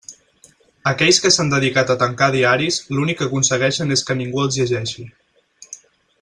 [0.91, 5.07] Aquells que s'han dedicat a tancar diaris l'únic que aconsegueixen és que ningú els llegeixi.